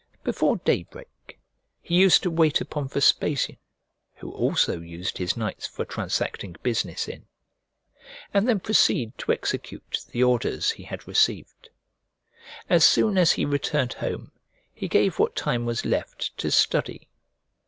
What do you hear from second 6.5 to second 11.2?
business in), and then proceed to execute the orders he had